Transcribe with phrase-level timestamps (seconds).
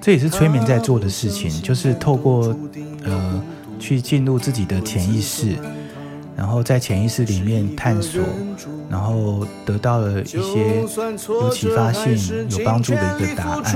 [0.00, 2.56] 这也是催眠在做的事情，就是透过
[3.04, 3.42] 呃
[3.78, 5.56] 去进入自己的潜意识，
[6.36, 8.22] 然后在潜意识里面探索，
[8.88, 10.82] 然后得到了一些
[11.28, 12.16] 有启发性、
[12.50, 13.74] 有帮助的一个答案。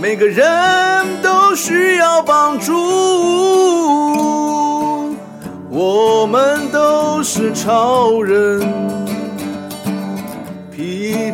[0.00, 0.46] 每个人
[1.22, 2.72] 都需要帮助，
[5.68, 8.60] 我们都是超人，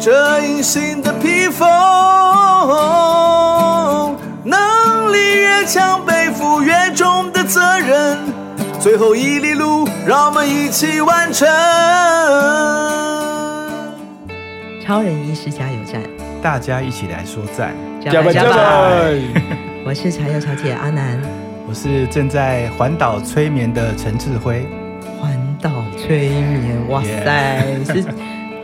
[0.05, 1.67] 披着隐形的披风。
[4.45, 8.18] 能力越强，背负越重的责任。
[8.79, 11.48] 最后一里路，让我们一起完成。
[14.85, 16.03] 超人医师加油站，
[16.43, 18.50] 大家一起来说赞，加油加油！
[19.89, 21.18] 我是柴油小姐阿南，
[21.67, 24.67] 我是正在环岛催眠的陈志辉。
[25.18, 28.04] 环岛催眠，哇塞.是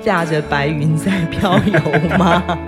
[0.03, 1.79] 驾着白云在飘游
[2.17, 2.43] 吗？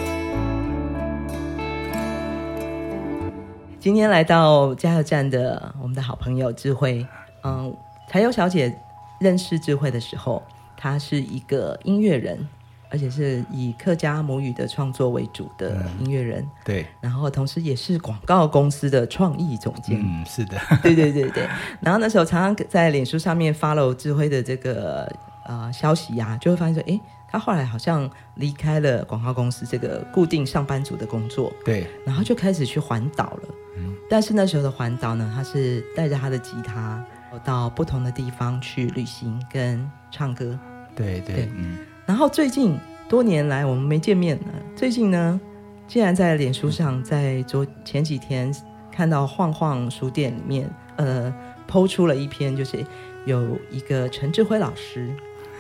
[3.81, 7.07] 今天来到加油站的我们的好朋友智慧，
[7.43, 7.75] 嗯，
[8.09, 8.73] 柴油小姐
[9.19, 10.43] 认识智慧的时候，
[10.77, 12.47] 她是一个音乐人，
[12.91, 16.43] 而且是以客家母语的创作为主的音乐人。
[16.43, 19.99] 嗯、对，然后同时也是广告公司的创意总监。
[20.01, 21.49] 嗯，是的， 对对对对。
[21.81, 25.11] 然后那时候常常在脸书上面 follow 智慧的这个
[25.45, 27.01] 呃消息呀、啊，就会发现说，哎。
[27.33, 33.49] 他后来好像离开了广告公司这个固定上班族的工作，对，然后就开始去环岛了。
[33.79, 37.03] 嗯，但是那时候的环岛呢，他是带着他的吉他
[37.43, 40.59] 到不同的地方去旅行跟唱歌。
[40.95, 41.79] 对对，对嗯。
[42.05, 45.41] 然后最近多年来我们没见面了，最近呢，
[45.89, 48.55] 竟然在脸书上，在昨前几天
[48.91, 51.35] 看到晃晃书店里面，呃
[51.67, 52.85] ，PO 出了一篇，就是
[53.25, 55.09] 有一个陈志辉老师。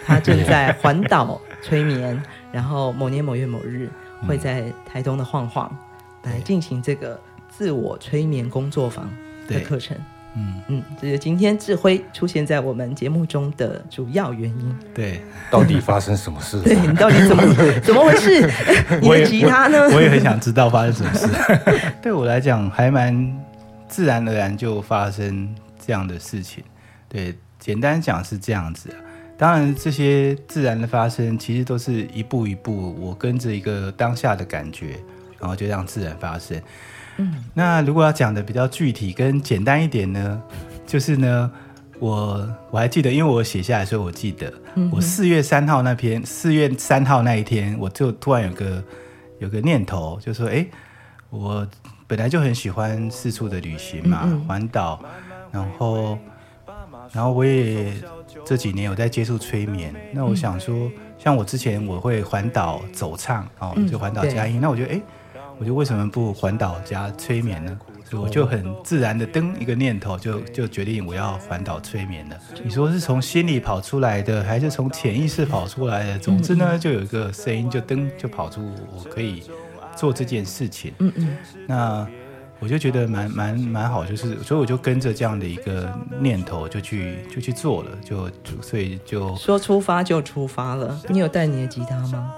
[0.04, 2.20] 他正在环岛催眠，
[2.52, 3.88] 然后某年某月某日
[4.26, 5.74] 会在台东的晃晃
[6.22, 9.08] 来进行这个自我催眠工作坊
[9.48, 9.96] 的课程。
[10.34, 14.76] 嗯嗯，这是今天智辉出现在我们节目中的主要原因。
[14.94, 15.20] 对，
[15.50, 16.58] 到底发生什么事？
[16.62, 17.42] 对，你到底怎么
[17.84, 18.50] 怎么回事？
[19.02, 19.90] 你的吉他呢？
[19.94, 21.28] 我也很想知道发生什么事。
[22.00, 23.30] 对我来讲，还蛮
[23.88, 26.64] 自然而然就发生这样的事情。
[27.10, 28.88] 对，简单讲是这样子。
[29.42, 34.96] 当然，这些自然的发生，其实都是一步一步，我跟着一个当下的感觉，
[35.40, 36.62] 然后就让自然发生。
[37.16, 40.40] 嗯，那如果要讲的比较具体跟简单一点呢，
[40.86, 41.50] 就是呢，
[41.98, 48.84] 我我还记得，因为我写下来，所以我记得，嗯、我四月三号那篇，四月三号那一天，我就突然有个
[49.40, 50.64] 有个念头，就说，哎，
[51.30, 51.66] 我
[52.06, 55.02] 本来就很喜欢四处的旅行嘛，嗯嗯环岛，
[55.50, 56.16] 然后。
[57.10, 57.92] 然后我也
[58.44, 65.00] 这几年有在接触催眠，那我想说，像我之前我会环岛走唱哦，就环岛加音，那我觉得哎，
[65.58, 67.78] 我就为什么不环岛加催眠呢？
[68.04, 72.36] 所以我就很自然的登一个念头，就就决定我要环岛催眠了。
[72.62, 76.18] 你说是从心里跑出来的，还是从潜意识跑出来的？
[76.18, 78.60] 总之呢，就有一个声音就登就跑出，
[78.94, 79.42] 我可以
[79.96, 80.92] 做这件事情。
[80.98, 82.08] 嗯嗯，那。
[82.62, 90.96] 我就觉得蛮蛮蛮好，就是所以我就跟着这样的一个念头就去就去做了，就就所以就说出发就出发了。
[91.08, 92.32] 你有带你的吉他吗？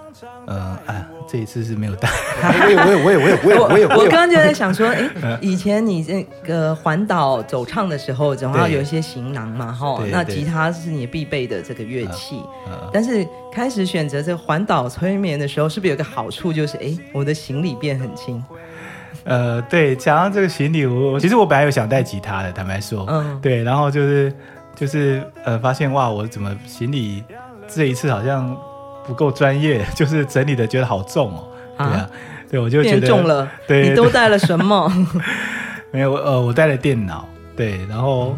[0.46, 2.08] 呃哎，这一次是没有带。
[2.40, 4.88] 我也我也我也我也我也我也我刚刚就在想说，
[5.20, 10.02] 哎，以前你这个环岛走唱的时候，总要有一些行囊嘛，哈。
[10.10, 12.40] 那吉他是你必备的这个乐器，
[12.90, 18.42] 但是开始选择这个环岛催眠的时候，是不是有个好处，就是哎，我的行李变很轻。
[19.25, 24.32] 呃，对，讲到这个行李，我其实我本来有想带吉他的，坦白说，嗯，对，然后就是
[24.75, 27.22] 就是呃，发现哇，我怎么行李
[27.69, 28.56] 这一次好像
[29.06, 31.44] 不够专业， 就是整理的觉得好重哦，
[31.76, 31.86] 啊？
[31.88, 32.10] 对啊，
[32.50, 34.91] 对，我就觉得变重了，对，你都带了什么？
[35.91, 37.26] 没有，呃，我带了电脑，
[37.56, 38.36] 对，然后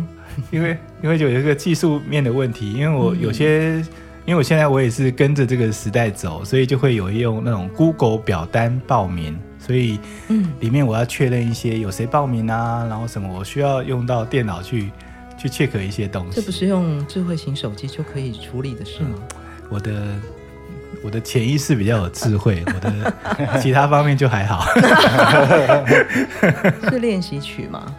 [0.51, 3.87] 因为因为就有一个技术面的问题，因为我有些，嗯、
[4.27, 9.39] 因为我现在我也是跟着这个时代走，所以就会有用那种 Google 表单报名。
[9.67, 9.99] 所以，
[10.29, 14.93] 嗯，里面我要确认一些有谁报名啊，然后什么我需要用到电脑去
[15.37, 16.37] 去 check 一些东西。
[16.37, 19.19] 这不是用智慧型手机就可以处理的事吗？
[19.31, 19.37] 嗯、
[19.71, 19.93] 我的
[21.03, 23.13] 我的潜意识比较有智慧， 我的
[23.61, 24.65] 其他方面就还好。
[26.89, 27.93] 是练习曲吗？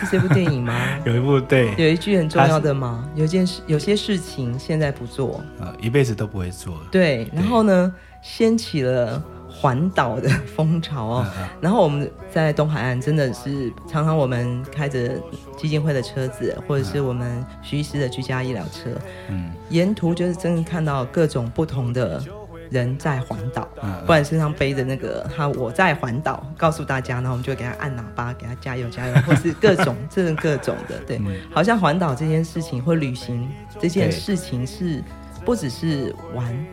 [0.00, 0.74] 是这部电影吗？
[1.04, 3.06] 有一部对，有一句很重要的吗？
[3.14, 6.80] 是有件事，有些事情现在不做，呃，一辈子都不会做。
[6.90, 7.92] 对，然后呢，
[8.22, 9.22] 掀起了。
[9.52, 11.26] 环岛的风潮哦，
[11.60, 15.20] 然后我们在东海岸真的是常常我们开着
[15.56, 18.90] 基金会的车子，或者是我们徐医师的居家医疗车，
[19.28, 22.20] 嗯，沿途就是真的看到各种不同的
[22.70, 33.48] 人在环岛，嗯，不然身上背着那个他我在环岛，告诉大家，然后我们就给他按喇叭，给他加油加油，或是各种这种各种的，对，嗯、好像环岛这件事情或旅行
[33.78, 35.04] 这件事情是
[35.44, 36.66] 不只是玩，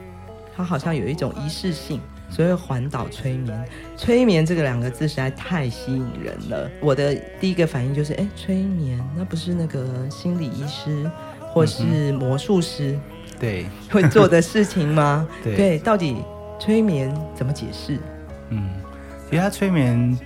[0.56, 2.00] 它好像有一种仪式性。
[2.30, 3.66] 所以环岛催眠，
[3.98, 6.70] 催眠这个两个字实在太吸引人了。
[6.80, 11.10] 我的第一个反应就是，哎，催眠那不是那个心理医师
[11.52, 12.98] 或是魔术师
[13.40, 15.28] 对会做的事情吗？
[15.44, 16.18] 对，对，到底
[16.60, 17.98] 催眠怎么解释？
[18.50, 18.70] 嗯，
[19.30, 20.18] 其实他催眠，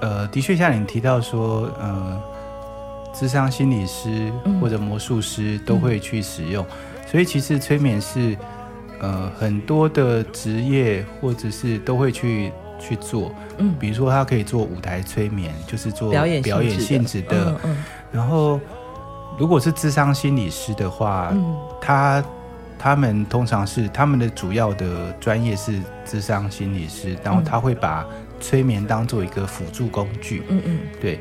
[0.00, 2.22] 呃，的确像你提到说，呃，
[3.14, 4.30] 智商心理师
[4.60, 8.36] 或者魔术师都会去使用，嗯、所以其实催眠是。
[8.98, 17.84] 呃，很多的职业或者是都会去去做，嗯，比如说他可以做舞台催眠，就是做表演表演性质的，嗯嗯。
[18.12, 18.58] 然后，
[19.38, 22.24] 如果是智商心理师的话，嗯，他
[22.78, 28.06] 他们通常是他们的主要的专业是智商心理师，然后他会把
[28.40, 31.20] 催眠当做一个辅助工具，嗯嗯，对。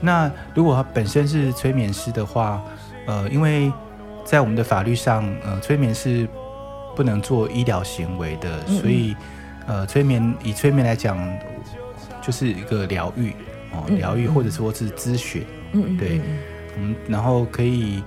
[0.00, 2.62] 那如果他本身是催眠师的话，
[3.06, 3.72] 呃，因为
[4.24, 6.28] 在我们的法律上，呃，催眠是。
[6.96, 9.14] 不能做医疗行为的，所以，
[9.66, 11.16] 嗯、呃，催眠以催眠来讲，
[12.22, 13.32] 就是一个疗愈
[13.70, 16.20] 哦，疗愈或者说是咨询，嗯，对，
[16.78, 18.02] 嗯，然后可以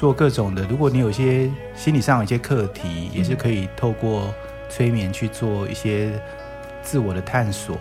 [0.00, 0.64] 做各种的。
[0.64, 4.32] 如果你有一些心理上有一些课题，也是可以透过
[4.70, 6.18] 催眠去做一些
[6.82, 7.78] 自我的探索，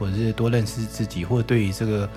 [0.00, 2.08] 或者是多认识自己，或者对于这个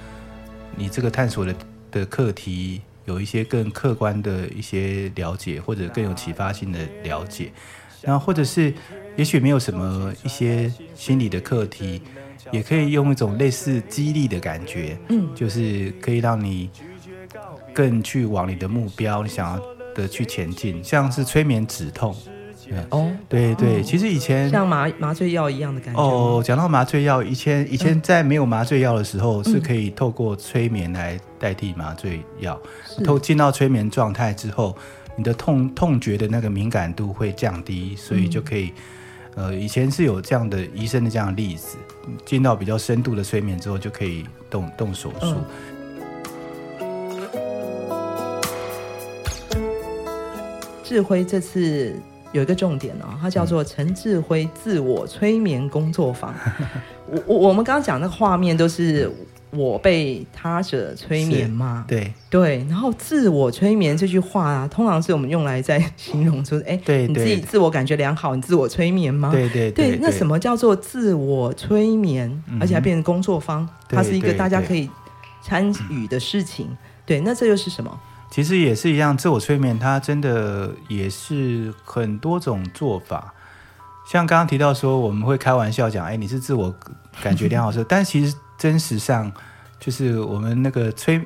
[0.75, 1.55] 你这个探索的
[1.91, 2.81] 的课题。
[3.09, 7.51] 有一些更客观的一些了解，或者更有启发性的了解，
[8.03, 8.71] 然后或者是
[9.15, 12.03] 也许没有什么一些心理的课题，
[12.51, 16.69] 也可以用一种类似激励的感觉，嗯，就是可以让你
[17.73, 19.63] 更去往你的目标，你想要
[19.95, 22.15] 的去前进，像是催眠止痛。
[22.89, 26.01] 哦，对对，其实以前像麻麻醉药一样的感觉。
[26.01, 32.59] 哦，讲到麻醉药，以前以前在没有麻醉药的时候，是可以透过催眠来代替麻醉药。
[33.03, 34.75] 透进到催眠状态之后，
[35.15, 38.71] 你的痛痛觉的那个敏感度会降低，所以就可以，
[39.35, 41.77] 呃，以前是有这样的医生的这样的例子，
[42.25, 45.35] 进到比较深度的催眠之后，就可以动动手术。
[50.83, 51.95] 智辉这次。
[52.31, 56.33] 有一个重点哦，它叫做陈志辉自我催眠工作坊。
[57.11, 59.11] 我我我们刚刚讲那个画面都是
[59.49, 61.83] 我被他者催眠嘛？
[61.87, 62.57] 对对。
[62.69, 69.31] 然后自我催眠这句话啊，通常是我们用来在形容说，哎，对，你自己自我感觉良好，你自我催眠吗？
[69.31, 69.99] 对对对，对。
[69.99, 72.43] 那什么叫做自我催眠？
[72.61, 74.87] 而且还变成工作坊，它是一个大家可以
[75.41, 76.67] 参与的事情。
[77.07, 77.99] 对，那这又是什么？
[78.31, 83.33] 其实也是一样，自我催眠它真的也是很多种做法。
[84.07, 86.73] 像刚刚提到说，我们会开玩笑讲，哎，你是自我
[87.21, 89.31] 感觉良好说， 但其实真实上
[89.79, 91.19] 就是我们那个催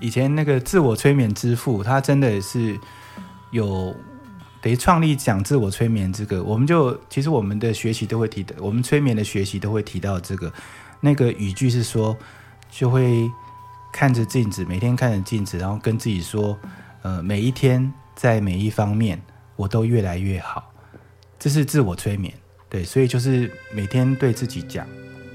[0.00, 2.78] 以前那个自我催眠之父，他真的是
[3.50, 3.94] 有
[4.62, 10.52] 等于创立讲自我催眠这个，我们就其实我们的学习都会提的，我们催眠的学习都会提到这个
[11.00, 12.16] 那个语句是说
[12.70, 13.28] 就会。
[13.92, 16.56] 看着镜子，每天看着镜子，然后跟自己说，
[17.02, 19.20] 呃，每一天在每一方面
[19.56, 20.72] 我都越来越好，
[21.38, 22.32] 这是自我催眠，
[22.68, 24.86] 对，所以就是每天对自己讲，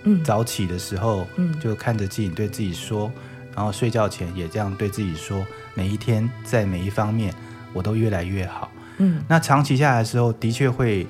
[0.03, 3.11] 嗯，早起的时候，嗯，就看着镜对自己说，
[3.55, 7.33] 然后睡觉前也这样对自己说，每一天在每一方面
[7.73, 11.05] 我都越来越好，嗯，那长期下来的时候，的确会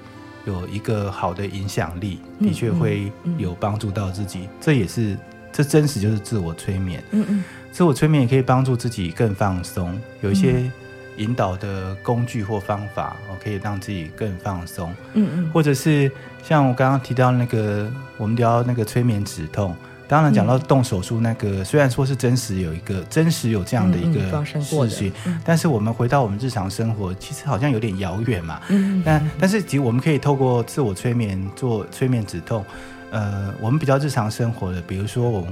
[0.46, 5.18] 有一个好的影响力，的确会有帮助到自己，这也是。
[5.56, 7.02] 这真实就是自我催眠。
[7.12, 10.70] 嗯嗯，自我催眠也可以帮助自己更放松，有一些
[11.16, 14.94] 引导的工具或方法，我，可以让自己更放松。
[15.14, 16.12] 嗯嗯，或者是
[16.44, 19.74] 像我刚刚提到那个，我们聊那个催眠止痛，
[20.10, 25.14] 当然讲到动手术那个，虽然说是真实有一个真实有这样的一个事情，
[25.46, 28.60] 但是我们回到我们日常生活，其实好像有点遥远嘛。
[28.68, 32.66] 嗯，但但是其实我们可以透过自我催眠做催眠止痛。
[33.16, 35.50] 呃，我们比较日常生活的，比如说我们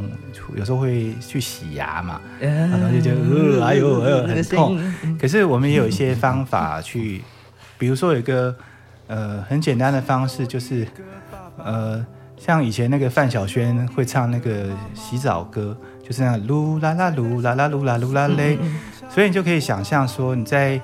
[0.53, 4.93] 有时候会去洗牙嘛，然后就觉得呃，哎呦，哎呦，很痛。
[5.17, 7.23] 可是我们也有一些方法去，
[7.77, 8.53] 比如说有一个
[9.07, 10.85] 呃很简单的方式，就是
[11.57, 12.05] 呃
[12.35, 18.57] 像以前那个范晓萱会唱那个洗澡歌，就是那噜啦啦噜啦啦噜啦噜啦嘞，
[19.07, 20.81] 所以你就可以想象说你在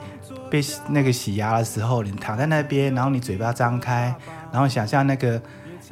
[0.50, 4.15] 被那个洗牙的时候，你躺在那边，然后你嘴巴张开，
[4.50, 5.41] 然后想象那个。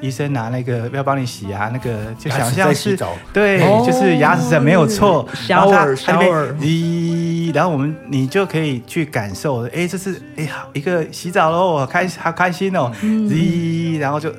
[0.01, 2.97] 医生拿那个要帮你洗牙，那个就想象是
[3.33, 3.83] 对，哦。
[3.85, 14.31] 就是牙齿没有错，然后它 shower 它里面 shower 咦，然后我们你就可以去感受，哎，这是哎好一个洗澡喽，开好开心哦，咦，然后就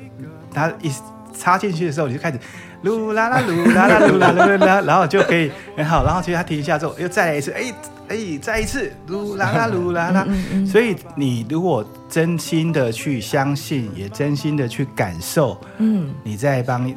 [0.53, 0.91] 它一
[1.37, 2.39] 插进去的时候，你就开始。
[2.83, 7.73] 噜啦啦噜啦啦噜啦啦啦，然后就可以很好，然后其实他停一下之后，又再来一次，哎
[8.07, 10.27] 哎，再一次噜啦啦噜啦啦。
[10.65, 16.89] 所以你如果真心的去相信，也真心的去感受，嗯，你在帮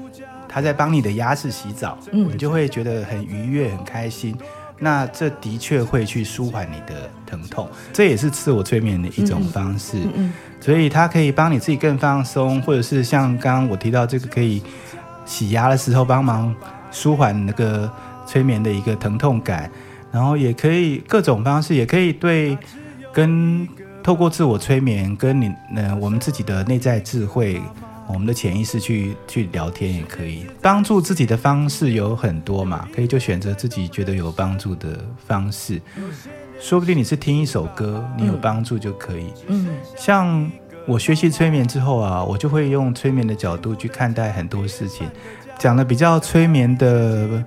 [0.48, 4.36] 他在帮你的牙齿洗澡，嗯，你就会觉得很愉悦、很开心。
[4.78, 9.98] 那这的确会去舒缓你的疼痛，这也是自我催眠的一种方式。
[9.98, 14.62] 嗯嗯，所以它可以帮你自己更放松，或者是像刚刚我提到这个可以。
[15.24, 16.54] 洗牙的时候帮忙
[16.90, 17.90] 舒缓那个
[18.26, 19.70] 催眠的一个疼痛感，
[20.10, 22.56] 然后也可以各种方式，也可以对
[23.12, 23.66] 跟
[24.02, 27.60] 透过自我催眠跟你呃我们自己的内在智慧，
[28.08, 30.46] 我们的潜意识去去聊天也可以。
[30.60, 35.80] 帮助自己的方式有很多嘛，可以就选择自己觉得有帮助的方式。
[36.60, 39.32] 说不定你是听一首歌，你有帮助就可以。
[39.48, 40.50] 嗯，像。
[40.86, 45.08] 我学习催眠之后啊，我就会用催眠的角度去看待很多事情，
[45.58, 47.44] 讲的比较催眠的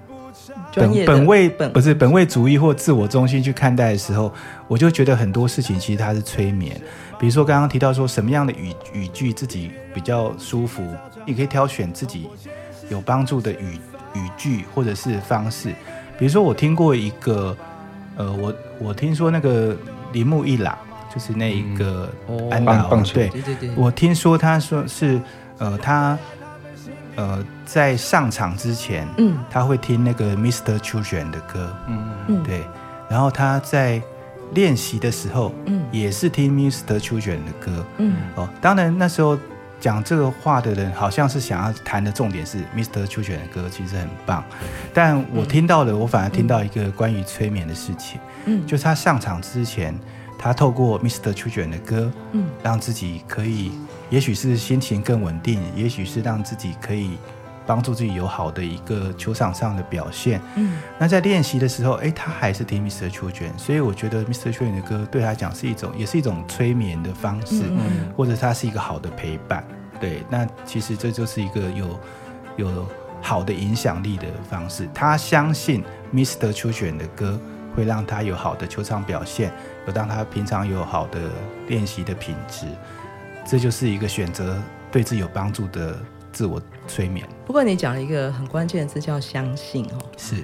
[0.74, 4.34] 本的本位本不是本位主义或自我中心去看待的时候，
[4.68, 6.80] 我就觉得很多事情其实它是催眠。
[7.20, 10.84] 比如说刚刚提到说什么样的语语句自己比较舒服，
[11.26, 12.30] 你可以挑选自己
[12.90, 13.80] 有帮助的语
[14.14, 15.70] 语句或者是方式。
[16.18, 17.56] 比如说我听过一个，
[18.16, 19.76] 呃，我我听说那个
[20.14, 20.78] 铃木一朗。
[21.16, 22.12] 就是那一个
[22.52, 23.30] 安娜，对。
[23.30, 25.18] 对对，我听说他说是，
[25.60, 26.20] 呃，他
[27.16, 30.78] 呃在上场之前，嗯，他会听那个 Mr.
[30.80, 32.66] Children 的歌，嗯嗯，对，
[33.10, 34.02] 然后他在
[34.54, 37.00] 练习的时候，嗯，也是听 Mr.
[37.00, 39.38] Children 的歌，嗯，哦，当然那时候
[39.80, 43.06] 讲这个话的人好像是想要谈的重点是 Mr.
[43.06, 44.44] Children 的歌，其实很棒，
[44.94, 49.98] 但我听到的，我反而听到一个关于催眠的事情，嗯，就是他上场之前。
[50.38, 51.34] 他透过 Mr.
[51.34, 53.72] Children 的歌，嗯，让自己可以，
[54.10, 57.18] 也许是心情更稳定，也许是让自己可以
[57.66, 60.40] 帮助自己有好的一个球场上的表现。
[60.56, 63.10] 嗯，那在练习的时候，哎，他还是听 Mr.
[63.10, 64.54] Children，所以我觉得 Mr.
[64.54, 69.66] Children 的歌对他讲是一种，也是一种催眠的方式，嗯，或者他是一个好的陪伴。
[70.00, 72.00] 对，那其实这就是一个有
[72.58, 72.88] 有
[73.22, 74.88] 好的影响力的方式。
[74.94, 76.52] 他相信 Mr.
[76.52, 77.40] Children 的歌。
[77.76, 79.52] 会让他有好的球场表现，
[79.88, 81.20] 有让他平常有好的
[81.68, 82.66] 练习的品质，
[83.46, 84.62] 这就是一个选择
[84.92, 85.98] 对自己有帮助的
[86.32, 87.28] 自我催眠。
[87.46, 90.44] 不过你讲了一个很关键的字叫相信哦，是，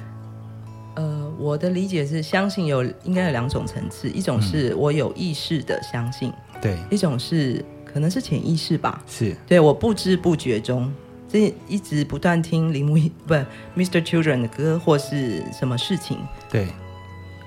[0.95, 10.93] 呃，我的理解是相信有应该有两种层次，一种是我有意识的相信，嗯、对，一种是可能是潜意识吧，是对，我不知不觉中，
[11.27, 13.33] 这一直不断听铃木不
[13.75, 14.01] Mr.
[14.03, 16.19] Children 的歌或是什么事情，
[16.50, 16.67] 对。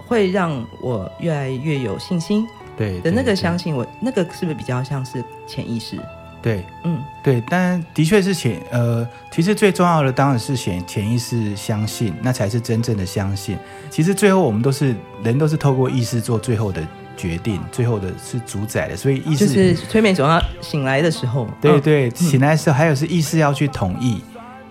[0.07, 2.47] 会让我越来越有信心，
[2.77, 5.99] 对的那个相信我，那个是不是比较像是潜意识？
[6.43, 13.57] 对，嗯，对，但的确是潜呃，其实最重要的当然是潜潜意识相信，那才是真正的相信。
[13.89, 24.21] 其实最后我们都是人，都是透过意识做最后的决定，最后的是主宰的，所以意识就是催眠总要醒来的时候，对对，嗯、醒来的时候还有是意识要去同意，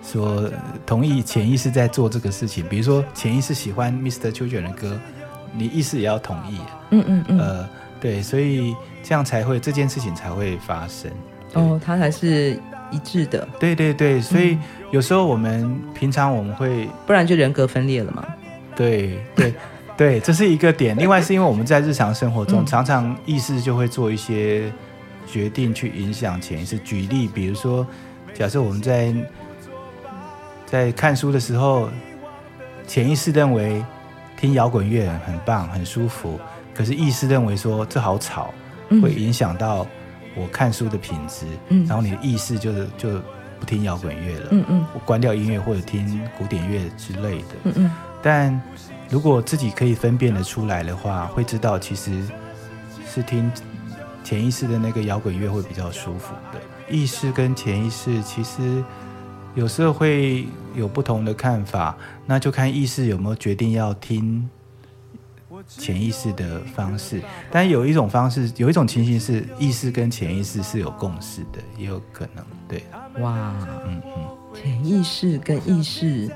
[0.03, 0.47] 说
[0.85, 4.31] 同意潜意识在做这个事情，比如说潜意识喜欢 Mr.
[4.31, 4.99] Children 的歌。
[5.55, 6.57] 你意思也要同意，
[6.89, 7.69] 嗯嗯嗯，呃，
[8.01, 11.11] 对，所以这样才会这件事情才会发生。
[11.53, 13.47] 哦，它才是一致的。
[13.59, 14.57] 对对对，所以
[14.89, 18.25] 有时候我们平常我们会，不然就人格分裂了嘛。
[18.75, 19.53] 对对
[19.95, 20.97] 对，这是一个点。
[20.97, 24.73] 另外是因为我们在日常生活中常常意识就会做一些
[25.27, 26.79] 决定去影响潜意识。
[26.79, 27.85] 举例，比如说，
[28.33, 29.13] 假设我们在
[30.65, 31.89] 在看书的时候，
[32.87, 33.83] 潜意识认为。
[34.43, 36.37] 听摇滚乐很棒，很舒服。
[36.75, 38.53] 可是意识认为说这好吵，
[39.01, 39.87] 会影响到
[40.35, 41.45] 我看书的品质。
[41.69, 43.21] 嗯，然后你的意识就是就
[43.57, 44.47] 不听摇滚乐了。
[44.51, 47.47] 嗯嗯，我关掉音乐或者听古典乐之类的。
[47.63, 47.91] 嗯嗯。
[48.21, 48.61] 但
[49.09, 52.21] 如果自己可以分辨得出来的话，会知道其实
[53.07, 53.49] 是听
[54.25, 56.59] 潜意识的那个摇滚乐会比较舒服的。
[56.89, 58.83] 意识跟潜意识其实。
[59.55, 61.95] 有时候会有不同的看法，
[62.25, 64.49] 那就看意识有没有决定要听
[65.67, 67.21] 潜意识的方式。
[67.51, 72.43] 但有一种方式，有一种情形是意识跟潜意识是有共识的，也有可能。
[72.67, 72.83] 对，
[73.19, 73.53] 哇，
[73.85, 74.27] 嗯嗯，
[74.59, 76.27] 潜意识跟意识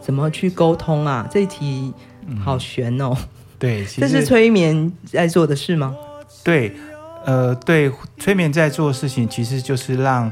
[0.00, 1.26] 怎么去沟通啊？
[1.30, 1.94] 这一题
[2.44, 3.12] 好悬哦。
[3.16, 5.96] 嗯、对， 这是催眠在做的事吗？
[6.44, 6.76] 对，
[7.24, 10.30] 呃，对，催眠在做的事情其实就是让。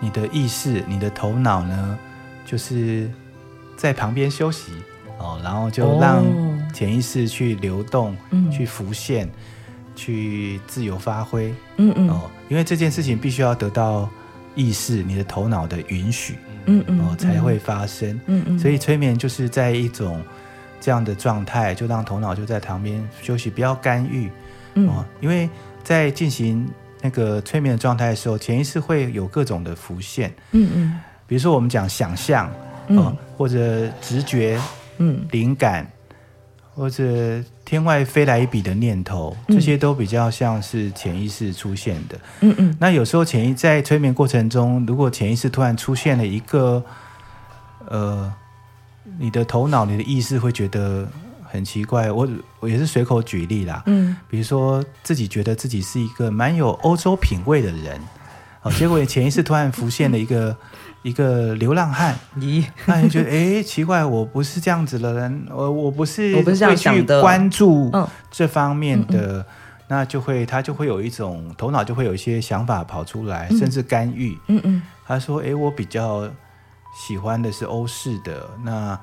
[0.00, 1.98] 你的意识、你的头脑呢，
[2.44, 3.10] 就是
[3.76, 4.72] 在旁边休息
[5.18, 6.24] 哦，然后就让
[6.72, 9.28] 潜意识去流动、嗯去浮现、
[9.96, 11.52] 去自由发挥。
[11.76, 14.08] 嗯嗯哦，因为这件事情必须要得到
[14.54, 16.36] 意识、你的头脑的允许，
[16.66, 18.20] 嗯嗯哦，才会发生。
[18.26, 20.22] 嗯嗯，所以催眠就是在一种
[20.80, 24.30] 这样的状态，就让头脑就在旁边休息，不要干预。
[24.74, 25.48] 嗯哦，因为
[25.82, 26.68] 在进行
[27.00, 31.00] 那个催眠的状态的时候，潜意识会有各种的浮现，嗯嗯。
[31.26, 32.50] 比如说我们讲想象，
[32.88, 32.98] 嗯。
[32.98, 34.60] 哦，或者直觉、
[34.98, 35.26] 嗯。
[35.30, 35.90] 灵感，
[36.74, 39.54] 或者天外飞来一笔的念头，嗯。
[39.54, 42.18] 这些都比较像是潜意识出现的。
[42.40, 42.76] 嗯嗯。
[42.80, 46.82] 那有时候潜意在催眠过程中，如果潜意识突然出现了一个，
[47.88, 48.32] 呃，
[49.18, 51.08] 你的头脑、你的意识会觉得
[51.50, 52.10] 很奇怪。
[52.10, 52.28] 我
[52.60, 54.16] 我也是随口举例啦，嗯。
[54.28, 58.00] 比如说自己觉得自己是一个蛮有欧洲品味的人，
[58.62, 60.56] 哦， 结果潜意识突然浮现了一个
[61.02, 68.06] 一个流浪汉，咦，那你觉得哎奇怪，我不是这样子的人，我我不是我不是这样会去想的关注嗯。
[68.30, 69.44] 这方面的，
[69.88, 74.36] 那就会他就会有一种头脑就会有一些想法跑出来，甚至干预。
[74.48, 74.82] 嗯嗯。
[75.06, 76.28] 他说：“哎，我比较
[76.94, 78.98] 喜欢的是欧式的，那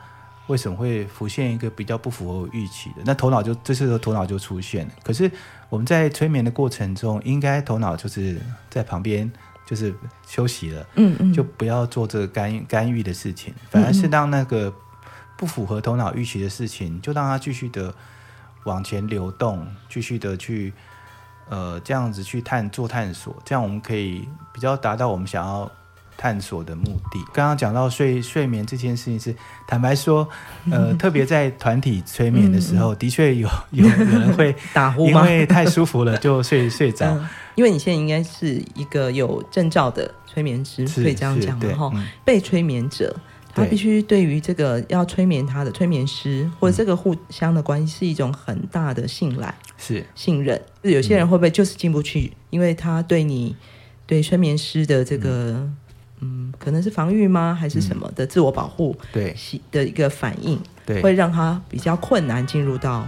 [0.47, 3.01] 为什么会浮现一个比较不符合预期的？
[3.05, 4.93] 那头脑就这时候头脑就出现了。
[5.03, 5.29] 可是
[5.69, 9.31] 我们在催眠的过程中，应该头脑就是在旁边
[9.65, 9.93] 就是
[10.27, 14.71] 休息了，嗯嗯，就不要做这个干干预的事情，反而是让那个
[15.35, 17.93] 不符合头脑预期的事情，就让它继续的
[18.65, 20.71] 往前流动，继续的去
[21.49, 25.71] 呃这样子去探做探索，这样我们可以比较达到我们想要
[26.17, 27.19] 探索的目的。
[27.33, 29.35] 刚刚讲到睡睡眠这件事情是，
[29.67, 30.27] 坦白说，
[30.71, 35.29] 呃，特别在团体催眠的时候，的确有有有人会 打呼吗？
[35.29, 37.05] 因为太舒服了就睡 睡着。
[37.07, 41.89] 嗯因为你现在应该是一个有证照的催眠师，是可以这样是对讲嘛？
[41.89, 43.15] 哈、嗯被催眠者
[43.53, 50.61] 他对必须对于这个要催眠他的催眠师，或者这个互相的关系是一种很大的信赖、是信任。
[50.81, 53.55] 有些人会不会就是进不去，因为他对你
[54.05, 55.65] 对催眠师的这个
[56.21, 59.35] 嗯可能是防御吗，还是什么的自我保护对
[59.71, 63.07] 的一个反应，对会让他比较困难进入到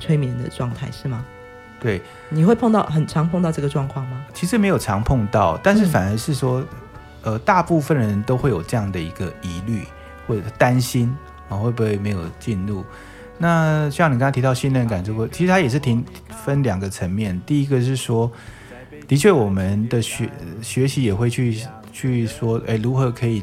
[0.00, 1.24] 催眠的状态，是吗？
[1.80, 2.00] 对。
[2.30, 4.24] 你会碰到很常碰到这个状况吗？
[4.34, 6.64] 其实没有常碰到，但是嗯反而是说，
[7.22, 9.82] 呃，大部分人都会有这样的一个疑虑
[10.26, 11.14] 或者担心
[11.48, 12.84] 啊、会不会没有进入？
[13.38, 16.04] 那像你刚刚提到信任感这个，其实它也是挺
[16.44, 17.40] 分两个层面。
[17.46, 18.32] 第一个是说，
[19.06, 20.28] 的确我们的学
[20.62, 21.60] 学习也会去
[21.96, 23.42] 去说，哎，如何可以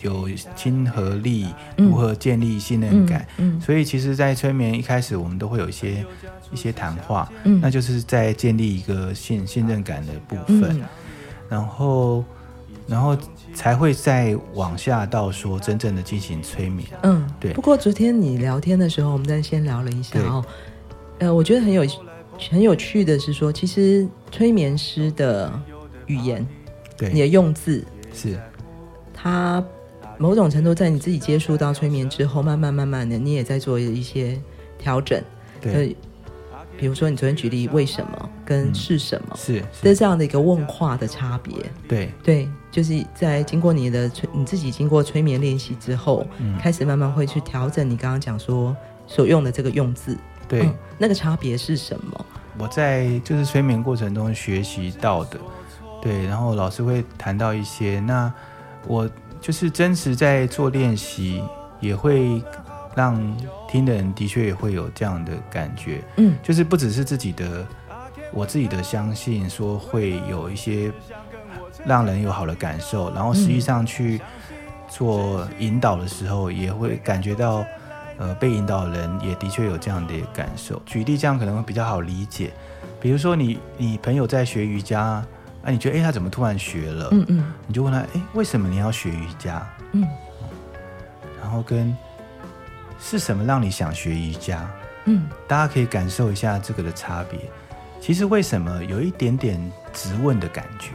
[0.00, 3.26] 有亲和力，嗯如何建立信任感？
[3.36, 6.02] 嗯所以其实，在催眠一开始，我们都会有一些
[6.50, 7.60] 一些谈话，嗯。
[7.60, 10.84] 那就是在建立一个信信任感的部分，嗯。
[11.50, 12.24] 然后
[12.86, 13.14] 然后
[13.52, 16.88] 才会再往下到说真正的进行催眠。
[17.02, 17.52] 嗯，对。
[17.52, 20.42] 不过昨天你聊天的时候，我们在先聊了一下哦，
[21.18, 21.86] 呃，我觉得很有
[22.50, 25.52] 很有趣的是说，其实催眠师的
[26.06, 26.44] 语言，
[27.10, 28.38] 你，的用字，是
[29.14, 29.64] 它
[30.18, 34.38] 某种程度在你自己接触到催眠之后，慢慢慢慢的，你也在做一些
[34.78, 35.22] 调整。
[35.60, 35.96] 对，
[36.52, 41.54] 呃，比如说你昨天举例为什么跟是什么，是这是，这样的一个问话的差别。
[41.88, 50.16] 对对，就是在经过你的催，你自己经过催眠练习之后，嗯开始慢慢会去调整你刚刚讲说所用的这个用字，
[50.48, 50.62] 对。
[50.62, 52.26] 嗯那个差别是什么？
[52.56, 55.36] 我在就是催眠过程中学习到的，
[56.02, 58.30] 对，然后老师会谈到一些，那
[58.86, 59.08] 我
[59.40, 61.42] 就是真实在做练习，
[61.80, 62.42] 也会
[62.94, 63.14] 让
[63.68, 67.64] 听的人的确也会有这样的感觉，嗯就是不只是自己的，
[68.32, 70.92] 我自己的相信说会有一些
[71.86, 74.20] 让人有好的感受，然后实际上去
[74.88, 77.64] 做引导的时候，也会感觉到。
[78.18, 80.80] 呃，被引导的人也的确有这样的感受。
[80.84, 82.52] 举例这样可能会比较好理解，
[83.00, 85.24] 比如说你你朋友在学瑜伽，
[85.64, 87.08] 啊，你觉得哎他怎么突然学了？
[87.12, 89.66] 嗯嗯你就问他哎为什么你要学瑜伽？
[89.92, 90.06] 嗯
[91.40, 91.94] 然后跟
[93.00, 94.68] 是什么让你想学瑜伽？
[95.04, 97.38] 嗯大家可以感受一下这个的差别。
[98.00, 99.60] 其实为什么有一点点
[99.92, 100.90] 质问的感觉？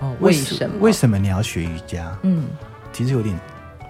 [0.00, 0.76] 哦，为什么？
[0.80, 2.14] 为什么你要学瑜伽？
[2.22, 2.44] 嗯，
[2.92, 3.38] 其实有点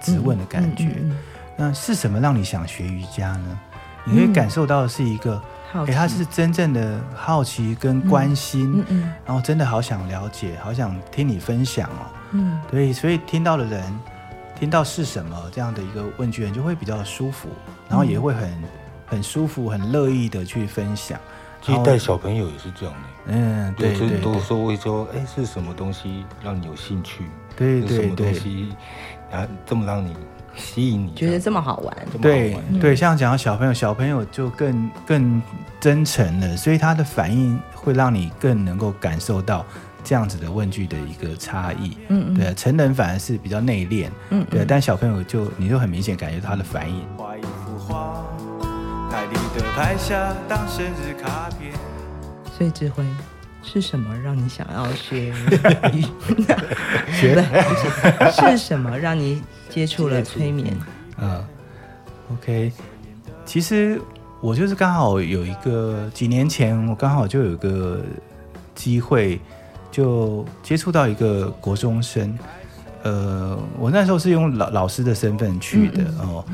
[0.01, 0.85] 质问的感觉。
[0.85, 1.19] 嗯嗯嗯
[1.57, 3.61] 那是什么让你想学瑜伽呢？
[4.05, 5.41] 你会感受到的是一个，
[5.75, 12.07] 哎、好奇，他是真正的好奇跟关心，嗯嗯然后真的好想了解，好想听你分享哦。
[12.31, 13.83] 嗯对，所以听到的人，
[14.59, 17.49] 听到是什么这样的一个问句，人就会比较舒服，
[17.89, 18.63] 然后也会很
[19.07, 21.19] 很舒服、很乐意的去分享。
[21.61, 23.01] 其实带小朋友也是这样的。
[23.27, 27.25] 嗯，对对，都说会说，哎，是什么东西让你有兴趣？
[27.57, 28.75] 对对对，什么东西
[29.33, 30.15] 啊这么让你
[30.57, 31.15] 吸引你？
[31.15, 31.97] 觉得这么好玩？
[32.21, 35.43] 对对，像讲到小朋友，小朋友就更更
[35.81, 39.65] 真诚了，所以他的反应会让你更能够感受到
[40.03, 41.97] 这样子的问句的一个差异。
[42.09, 44.09] 嗯嗯，对，成人反而是比较内敛。
[44.31, 47.03] 嗯，对，但小朋友就你就很明显感觉他的反应。
[47.17, 48.25] 画一幅画，
[49.11, 51.73] 台里的拍下当生日卡片。
[52.57, 53.05] 所以智慧
[53.65, 55.33] 是什么让你想要学？
[57.13, 57.43] 学
[58.31, 60.77] 是什么让你接触了催眠？
[61.19, 61.45] 嗯
[62.33, 62.71] ，OK，
[63.45, 64.01] 其实
[64.41, 68.01] 我就是刚好有一个几年前，我刚好就有一个
[68.75, 69.41] 机会，
[69.91, 72.39] 就接触到一个国中生。
[73.03, 76.45] 呃，我那时候是用老老师的身份去的哦。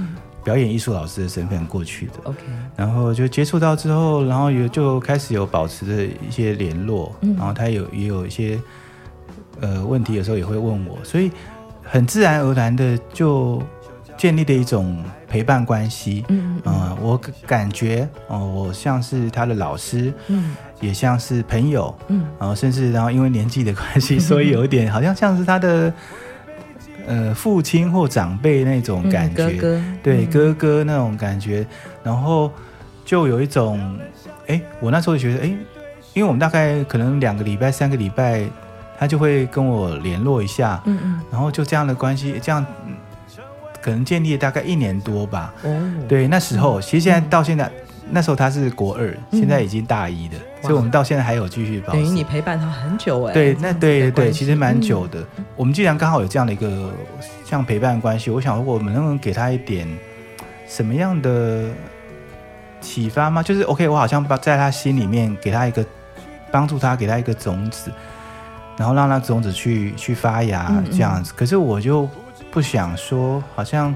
[0.51, 2.39] 表演艺术老师的身份过去的，OK，
[2.75, 8.59] 然后就接触到之后，然后也就开始有保持着一些联络，嗯、然后他有也有一些
[9.61, 11.31] 呃问题，有时候也会问我，所以
[11.85, 13.63] 很自然而然的就
[14.17, 25.95] 建立了一种陪伴关系，嗯，嗯，呃、我感觉哦、呃，我像是他的老师，嗯，也像是朋友，嗯，然后甚至然后因为年纪的关系， 所以有一点好像像是他的。
[27.07, 31.67] 呃，父亲或长辈那种感觉，嗯、哥哥对、嗯、哥哥那种感觉，
[32.03, 32.51] 然后
[33.05, 33.99] 就有一种，
[34.47, 35.47] 哎，我那时候就觉得，哎，
[36.15, 38.45] 因为我们大概可能两个礼拜、三个礼拜，
[38.99, 42.65] 他就会跟我联络一下，嗯嗯，然后就这样的关系，这样
[43.83, 45.53] 可能建立了大概一年多吧。
[45.63, 47.71] 哦，对，那时候其实现在到现在。
[48.11, 51.93] 嗯那时候他是国二，现在已经大一的，嗯、所以我们到现在还有继续保持。
[51.93, 53.33] 等于你陪伴他很久哎。
[53.33, 55.21] 对，那对对对，其实蛮久的。
[55.37, 56.93] 嗯、我们既然刚好有这样的一个
[57.45, 59.87] 像陪伴关系，我想如果我们能不能给他一点
[60.67, 61.69] 什么样的
[62.81, 63.43] 启发吗？
[63.43, 65.85] 就是 OK，我好像把在他心里面给他一个
[66.51, 67.93] 帮助他，给他一个种子，
[68.77, 71.33] 然后让那种子去去发芽这样子。
[71.37, 72.09] 可是我就
[72.51, 73.95] 不想说，好像。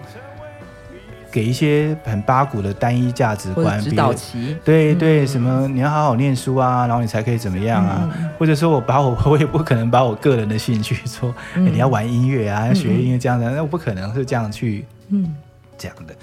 [1.34, 8.08] 给一些很八股的单一价值观，指导期，对对，什么你要好好念书啊，然后你才可以怎么样啊？
[8.38, 15.34] 或者说我把我 我也不可能把我个人的兴趣说，你要玩音乐啊，要学音乐这样的，那我不可能是这样去嗯
[15.76, 16.14] 讲的。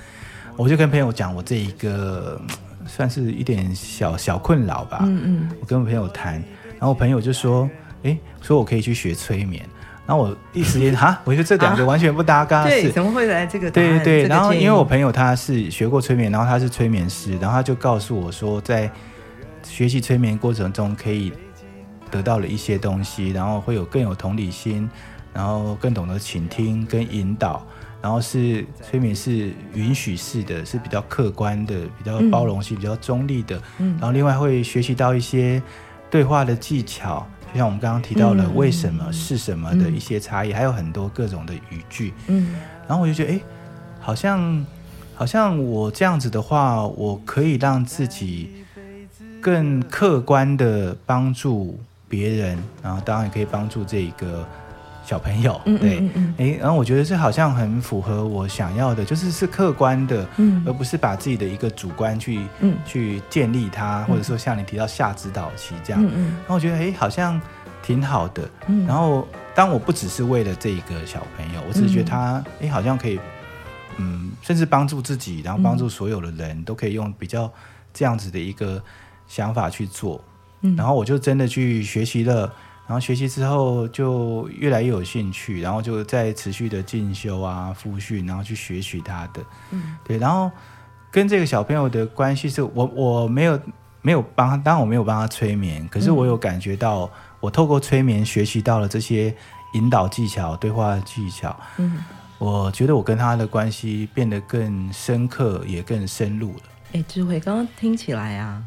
[0.55, 2.39] 我就跟朋友讲我这一个
[2.87, 6.35] 算是一点小小困扰吧，嗯嗯，我跟我朋友谈，
[6.79, 7.69] 然后我朋友就说，
[8.03, 9.61] 哎，说我可以去学催眠。
[10.11, 12.65] 然后我一时间 哈，我觉得这两个完全不搭嘎。
[12.65, 13.71] 对，怎么会来这个？
[13.71, 14.27] 对对。
[14.27, 18.91] 然后因为我朋友他是学过催眠，然后他是催眠师，然后他就告诉我说，在
[19.63, 21.31] 学习催眠过程中可以
[22.09, 24.89] 得到了一些东西，然后会有更有同理心，
[25.33, 27.65] 然后更懂得倾听跟引导，
[28.01, 33.57] 然后是催眠是允许式的，是比较客观的，比较包容性，比较中立的。
[33.77, 33.91] 嗯。
[33.91, 35.63] 然后另外会学习到一些
[36.09, 37.25] 对话的技巧。
[37.51, 42.13] 就像我们刚刚提到了，为什么、嗯、是什么的一些差异，嗯、还有很多各种的语句。
[42.27, 42.55] 嗯，
[42.87, 43.41] 然后我就觉得，哎，
[43.99, 44.65] 好像
[45.15, 48.49] 好像我这样子的话，我可以让自己
[49.41, 54.47] 更客观的帮助别人，然后当然也可以帮助这一个。
[55.11, 56.01] 小朋友，对，
[56.37, 67.41] 哎、然后我觉得这好像很符合我想要的，就是是客观的，嗯，而不是把自己的一个主观去，嗯，去建立它，或者说像你提到下指导期这样，嗯嗯，然后我觉得，哎，好像
[67.83, 73.19] 挺好的，嗯，然后当我不只是为了这一个小朋友，我只是觉得他，哎，好像可以，
[73.97, 77.51] 嗯，甚至帮助自己，然后帮助所有的人，嗯、都可以用比较
[77.93, 78.81] 这样子的一个
[79.27, 80.23] 想法去做，
[80.61, 82.49] 嗯，然后我就真的去学习了。
[82.91, 89.41] 然后学习之后就越来越有兴趣，然后就在持续的进修啊、复训，然后去学习他的。
[89.69, 90.17] 嗯，对。
[90.17, 90.51] 然后
[91.09, 93.57] 跟这个小朋友的关系是我我没有
[94.01, 99.33] 没有帮他，当然我没有帮他催眠，可是我有感觉到，我透过催眠学习到了这些
[99.75, 101.57] 引导技巧、对话技巧。
[101.77, 102.03] 嗯，
[102.39, 106.63] 我觉得我跟他的关系变得更深刻，也更深入了。
[106.91, 108.61] 哎，智慧，刚刚听起来啊，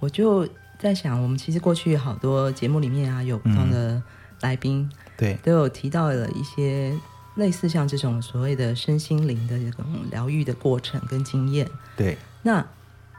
[0.00, 0.46] 我就。
[0.78, 4.00] 在想，我们其实过去好多节目里面啊，有不同的
[4.42, 6.96] 来宾，嗯、对，都有提到了一些
[7.34, 11.68] 类似像这种所谓的身心灵的这种疗愈的过程跟经验。
[11.96, 12.64] 对，那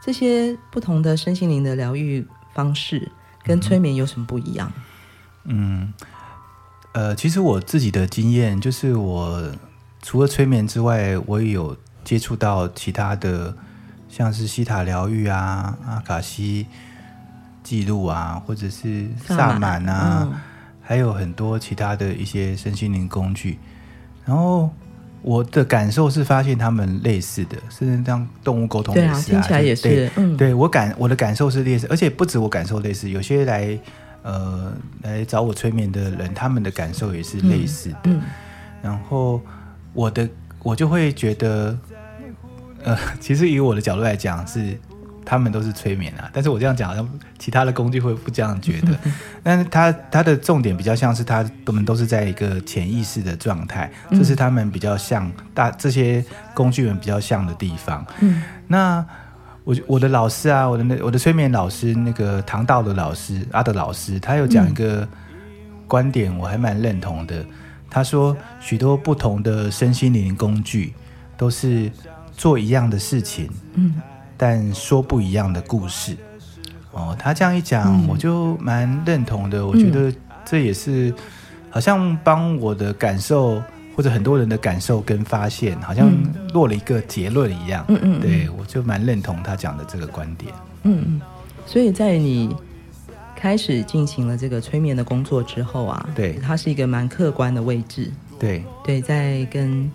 [0.02, 3.12] 这些不同的身心灵的疗愈方式
[3.44, 4.72] 跟催眠有什么不一样？
[5.44, 5.92] 嗯，
[6.92, 9.52] 呃，其实我自己的经验就是，我
[10.00, 13.54] 除了催眠之外，我也有接触到其他的，
[14.08, 16.66] 像是西塔疗愈啊、阿卡西。
[17.62, 20.40] 记录啊，或者是萨满啊，嗯、
[20.80, 23.58] 还有很多其他的一些身心灵工具。
[24.24, 24.70] 然后
[25.22, 29.82] 我的感受是发现他们类似的，甚至像动物沟通也是啊，对啊，听起来也是。
[29.82, 33.78] 对，嗯，对我感我的感受是类似，而且不止我感受类似，有些来
[34.22, 38.10] 呃来找我催眠的人，他们的感受也是类似的。
[38.82, 39.40] 然后
[39.92, 40.28] 我的
[40.62, 41.78] 我就会觉得，
[42.84, 44.78] 呃，其实以我的角度来讲是。
[45.24, 48.98] 他们都是催眠啊，但是我这样讲，好像其他的工具会不这样觉得。
[49.44, 58.04] 但是他他的重点比较像是他我们都是在一个潜意识的状态，这是他们比较像大这些工具人比较像的地方。
[58.20, 59.04] 嗯，那
[59.62, 65.06] 我我的老师啊，我的那我的催眠老师那个唐道的老师阿德老师，他有讲一个
[65.86, 67.44] 观点，我还蛮认同的。
[67.88, 70.94] 他说许多不同的身心灵工具
[71.36, 71.90] 都是
[72.36, 73.48] 做一样的事情。
[73.74, 73.94] 嗯。
[74.42, 76.16] 但说不一样的故事，
[76.92, 79.66] 哦，他这样一讲，嗯、我就蛮认同的。
[79.66, 80.10] 我觉得
[80.46, 81.12] 这也是
[81.68, 83.62] 好像帮我的感受，
[83.94, 86.10] 或者很多人的感受跟发现，好像
[86.54, 87.84] 落了一个结论一样。
[87.88, 90.50] 嗯嗯，对，我就蛮认同他讲的这个观点。
[90.84, 91.20] 嗯嗯，
[91.66, 92.56] 所以在你
[93.36, 98.10] 开始进行了这个催眠的工作之后啊，对，它是一个蛮客观的位置。
[98.38, 99.90] 对对，在跟。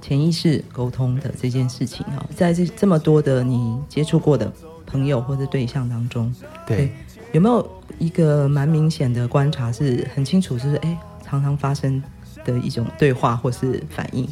[0.00, 4.50] 潜意识沟通的这件事情哈，在这这么多的你接触过的
[4.86, 6.34] 朋友或者对象当中，
[6.66, 6.92] 对，对，
[7.32, 12.02] 有没有一个蛮明显的观察，是很清楚，就是哎，常常发生
[12.44, 14.28] 的一种对话或是反应？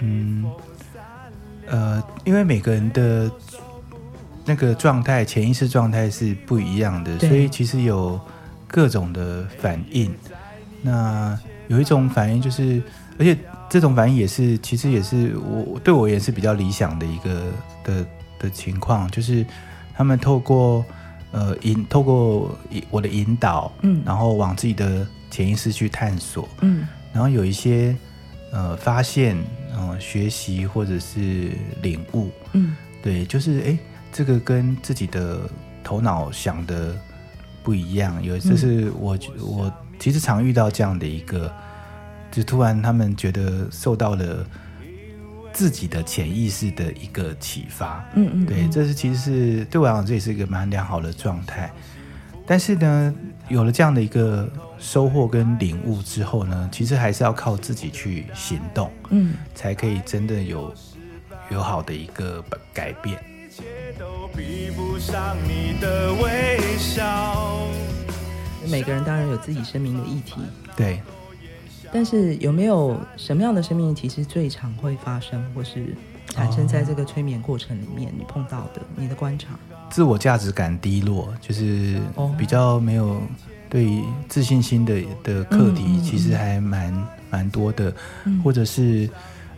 [0.00, 0.44] 嗯，
[1.66, 3.30] 呃，因为每个人的
[4.44, 8.18] 那个状态，潜意识状态是不一样的，所以其实有
[8.66, 10.12] 各种的反应。
[10.82, 12.82] 那有一种反应就是，
[13.18, 13.36] 而且。
[13.70, 17.52] 这种反应也是，其实也是我对我也是比较理想的一个
[17.84, 18.06] 的
[18.40, 19.46] 的情况，就是
[19.94, 20.84] 他们透过
[21.30, 22.50] 呃引透过
[22.90, 27.94] 我的引导，嗯，然后往自己的潜意识去探索，嗯，然后有一些
[28.50, 29.36] 呃发现，
[29.76, 33.78] 嗯、呃，学习或者是领悟，嗯，对，就是哎，
[34.12, 35.48] 这个跟自己的
[35.84, 36.96] 头脑想的
[37.62, 41.52] 不一样，有这是我我其实常遇到这样的一个。
[42.30, 44.46] 就突然，他们觉得受到了
[45.52, 48.04] 自己的潜意识的一个启发。
[48.14, 51.72] 嗯，嗯嗯，对，这是其实是对我来讲，这也是一个蛮良好的状态。
[52.46, 53.14] 但是呢，
[53.48, 60.74] 有了这样的一个收获跟领悟之后呢，其实还是要靠自己去行动，嗯，才可以真的有
[61.50, 63.18] 有好的一个改变。
[68.68, 70.36] 每个人当然有自己生命的议题，
[70.76, 71.00] 对。
[71.92, 75.94] 但是有没有什么样的生命其实最常会发生，或是
[76.28, 79.48] 产生在这个催眠过程里面，你碰到的，你的观察？
[79.90, 81.98] 自我价值感低落，就是
[82.38, 83.20] 比较没有
[83.68, 87.92] 对自信心的的课题，其实还蛮蛮多的，
[88.44, 89.10] 或者是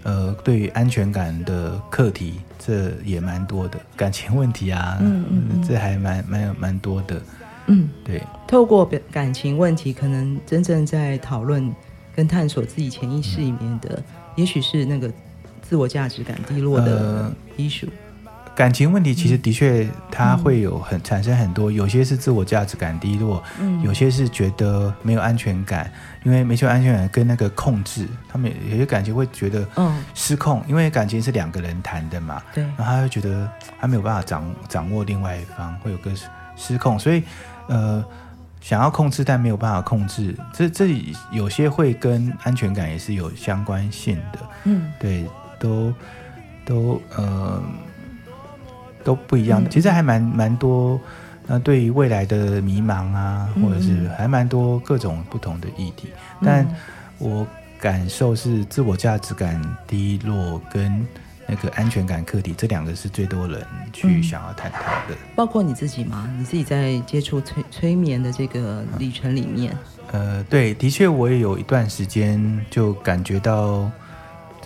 [0.02, 7.22] 呃，对于安全感的课题，这也蛮多的，感情问题啊，嗯嗯，这还蛮蛮有蛮多的，
[7.66, 8.22] 嗯，对。
[8.48, 11.70] 透过感情问题，可能真正在讨论。
[12.14, 14.04] 跟探索自己潜意识里面的，嗯、
[14.36, 15.10] 也许是那个
[15.60, 17.88] 自我价值感低落的 issue。
[18.54, 25.90] 感情问题其实的确，它会有很、嗯、产生很多，有些是自我价值感低落，嗯，有些是觉得没有安全感，
[26.22, 29.66] 因为没有安全感跟那个控制，他们有些感情会觉得
[30.12, 36.10] 失控，嗯、因为感情是两个人谈的嘛，对，然后他会觉得他没有办法掌掌握另外一方，会有个
[36.54, 37.22] 失控，所以
[37.68, 38.04] 呃。
[38.62, 40.86] 想要控制，但没有办法控制，这这
[41.32, 44.38] 有些会跟安全感也是有相关性的。
[44.64, 45.26] 嗯，对，
[45.58, 45.92] 都
[46.64, 47.62] 都呃
[49.02, 49.68] 都不一样的。
[49.68, 50.98] 嗯、其实还蛮蛮多，
[51.46, 56.08] 那对于未来的迷茫啊，或者是还蛮多各种不同的议题。
[56.40, 56.76] 嗯、但
[57.18, 57.44] 我
[57.80, 61.04] 感受是自我价值感低落跟。
[61.52, 63.62] 那个安全感课题，这两个是最多人
[63.92, 65.14] 去想要探讨的。
[65.36, 66.26] 包括你自己吗？
[66.38, 69.76] 你自己在接触催催眠的这个旅程里面？
[70.12, 73.90] 呃，对，的确，我也有一段时间就感觉到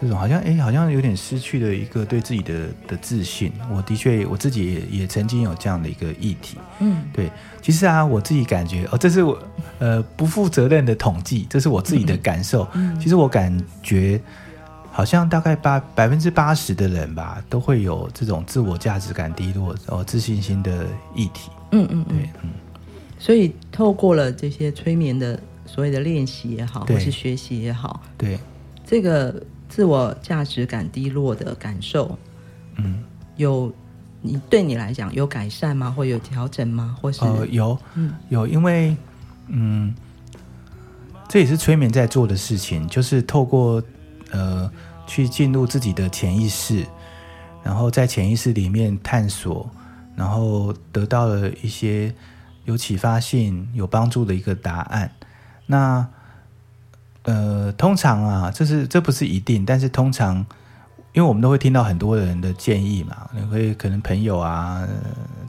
[0.01, 3.53] 这种好像，哎，好像有点失去了一个对自己的的自信。
[3.69, 6.57] 我的确，我自己也也曾经有这样的一个议题。
[6.79, 7.29] 嗯，对。
[7.61, 9.37] 其实啊，我自己感觉，哦，这是我
[9.81, 12.69] 呃不负责任的统计，这是我自己的感受。
[12.75, 14.21] 嗯，其实我感觉。
[14.97, 21.51] 好像大概八百分之八十的人吧，都会有这种自我价值感低落、哦自信心的议题。
[21.73, 22.49] 嗯嗯，对，嗯。
[23.19, 28.39] 所以透过了这些催眠的所谓的练习也好，或是学习也好，对
[28.87, 32.19] 这个自我价值感低落的感受，
[32.77, 33.05] 嗯，
[33.37, 33.71] 有
[34.23, 35.91] 你对你来讲有改善吗？
[35.91, 36.97] 或有调整吗？
[36.99, 38.97] 或是呃有，嗯有，因为
[39.49, 39.95] 嗯，
[41.29, 43.83] 这也是催眠在做的事情，就是透过。
[44.33, 44.69] 呃
[45.07, 46.87] 去进入自己的潜意识，
[47.63, 49.69] 然后在潜意识里面探索，
[50.15, 52.15] 然后得到了一些
[52.65, 55.11] 有启发性、有帮助的一个答案。
[55.67, 56.07] 那
[57.23, 60.37] 呃，通常啊，这是这不是一定，但是通常，
[61.13, 64.87] 因为我们都会听到很多人的建议嘛，你会可能朋友啊、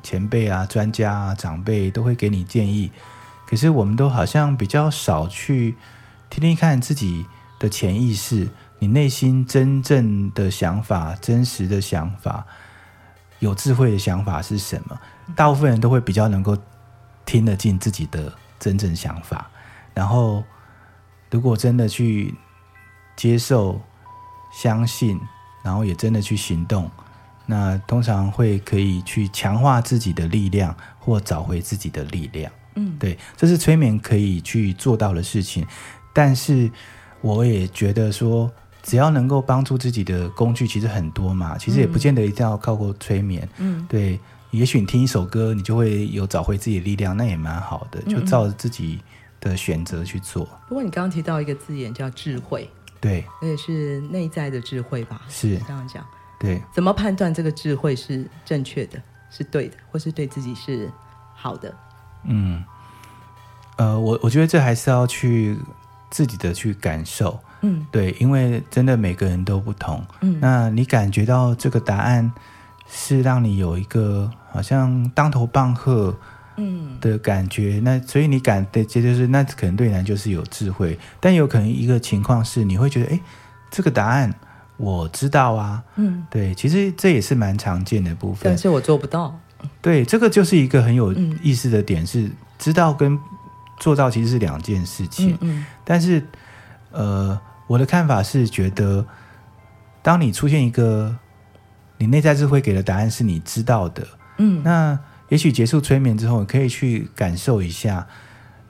[0.02, 2.92] 前辈啊、专家啊、长辈都会给你建议，
[3.48, 5.76] 可是我们都好像比较少去
[6.32, 7.28] 听听看自己
[7.60, 8.48] 的潜意识，
[8.80, 12.46] 你内心真正的想法、真实的想法、
[13.40, 15.00] 有智慧的想法是什么？
[15.36, 16.58] 大部分人都会比较能够
[17.26, 19.50] 听得进自己的真正想法，
[19.94, 20.44] 然后。
[21.30, 22.34] 如果真的去
[23.18, 23.82] 接受、
[24.50, 25.20] 相信，
[25.62, 26.90] 然后也真的去行动，
[27.46, 32.50] 那通常会可以去强化自己的力量，或找回自己的力量。
[32.76, 35.68] 嗯，对，这是催眠可以去做到的事情。
[36.14, 36.72] 但是，
[37.20, 38.50] 我也觉得说，
[38.88, 41.58] 只要能够帮助自己的工具，其实很多嘛。
[41.58, 43.48] 其实也不见得一定要靠过催眠。
[43.58, 44.20] 嗯，对，
[44.52, 48.02] 也许你听一首歌，你就会有找回自己的力量，那也蛮好的。
[48.04, 49.00] 就照着自己。
[49.40, 50.44] 的选择去做。
[50.68, 52.68] 不过你刚刚提到一个字眼叫智慧，
[53.00, 55.22] 对，而且是内在的智慧吧？
[55.30, 56.04] 是这样讲。
[56.40, 60.92] 对，怎么判断这个智慧是正确的，是对的，或是对自己是
[61.36, 61.72] 好的？
[62.24, 62.64] 嗯，
[63.78, 65.56] 呃，我我觉得这还是要去
[66.10, 67.40] 自己的去感受。
[67.62, 70.06] 嗯，对，因为真的每个人都不同。
[70.22, 72.32] 嗯，那你感觉到这个答案
[72.88, 76.16] 是让你有一个好像当头棒喝。
[76.60, 83.20] 嗯的感觉，那所以你感的，这就是那可能对男就是有智慧，但有可能一个情况是你会觉得，哎，
[83.70, 84.34] 这个答案
[84.78, 89.40] 我知道啊，嗯，对，其实这也是蛮常见的部分，但是我做不到。
[89.84, 93.20] 对，这个就是一个很有意思的点，是知道跟
[93.78, 95.38] 做到其实是两件事情。
[95.42, 96.26] 嗯，嗯，但是
[96.92, 99.06] 呃，我的看法是觉得，
[100.02, 101.18] 当你出现一个
[101.98, 105.00] 你内在智慧给的答案是你知道的，嗯，那。
[105.30, 108.08] 也许结束催眠之后，你可以去感受一下，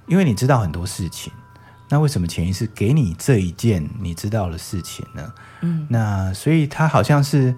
[0.07, 1.31] 因为你知道很多事情，
[1.87, 5.33] 那为什么潜意识给你这一件你知道的事情呢？
[5.61, 7.55] 嗯，那所以他好像是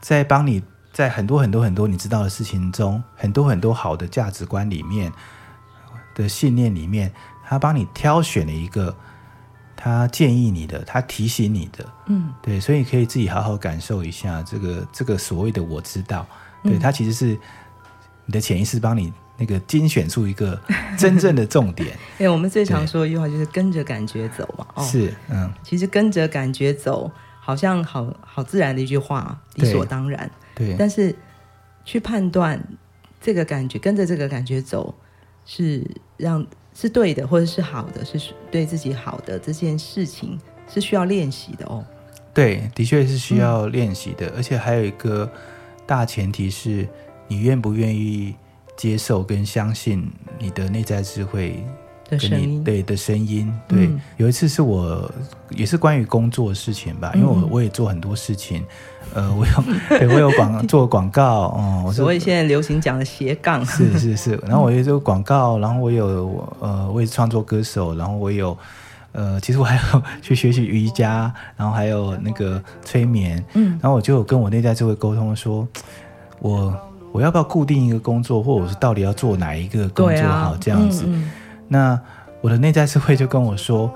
[0.00, 5.12] 在帮你，在很多很多很多你知道的事情中，很多很多好的价值观里面
[6.14, 7.12] 的信念里面，
[7.46, 8.96] 他帮你挑选了一个
[9.84, 16.26] 他建议你的，他提醒你的，嗯，对，所以可以自己好好感受一下这个这个所谓的我知道，
[16.62, 17.38] 对，他其实是。
[18.26, 20.58] 你的潜意识帮你那个精选出一个
[20.96, 21.94] 真正的重点。
[22.16, 24.66] 对， 我们最常说的一句话就是跟着感觉走嘛。
[24.76, 30.30] 哦，是，嗯，其实跟着感觉走，好像好好自然的一句话，理所当然。
[30.54, 30.74] 对。
[30.78, 31.14] 但是
[31.84, 32.58] 去判断
[33.20, 34.94] 这个感觉，跟着这个感觉走，
[35.44, 41.84] 是让是对的，或者是好的，是对自己好的这件事情，是需要练习的哦。
[42.34, 45.30] 对，的确是需要练习的，嗯，而且还有一个
[45.86, 46.86] 大前提是。
[47.26, 48.34] 你愿不愿意
[48.76, 51.64] 接受跟相信你的内在智慧
[52.08, 52.62] 的声音？
[52.64, 53.86] 对的声音，对。
[53.86, 55.10] 嗯、有一次是我
[55.50, 58.64] 也是关于工作的事情吧，因为我我也做很多事情，
[59.14, 59.52] 呃，我有
[59.98, 64.40] 对我有广做广告，嗯，我所谓现在流行讲的斜杠，是是是。
[64.46, 68.56] 然后我也做广告，然后我有呃，我也是创作歌手，然后我有
[69.12, 75.66] 呃，其实我还有去学习瑜伽，然后还有那个催眠，嗯，然后我就有跟我内在智慧沟通说，
[76.40, 76.74] 我。
[77.14, 80.50] 我要不要固定一个工作，或者是到底要做哪一个工作好？
[80.50, 81.30] 啊、这样子，嗯嗯，
[81.68, 81.98] 那
[82.40, 83.92] 我的内在智慧就跟我说，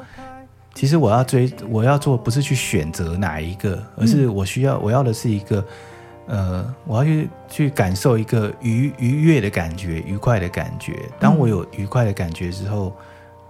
[0.75, 5.65] 其实我要追，我要做不是去选择哪一个，而是我需要，我要的是一个，
[6.27, 10.95] 呃，我要去去感受一个愉愉悦的感觉，愉快的感觉。
[11.19, 12.95] 当我有愉快的感觉之后，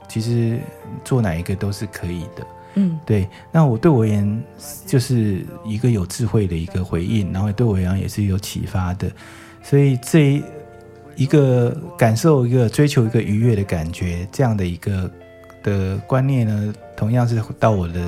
[0.09, 0.59] 其实
[1.05, 2.47] 做哪一个都是可以的。
[2.75, 3.29] 嗯，对。
[3.51, 4.43] 那我对我而言，
[4.87, 9.11] 就是一个有智慧的一个回应，然后对我而言也是有启发的。
[9.63, 10.43] 所以这
[11.19, 15.11] 一个感受，一个追求，一个愉悦的感觉，这样的一个
[15.65, 18.01] 的观念呢，同样是到我的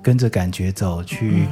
[0.00, 1.44] 跟着感觉走去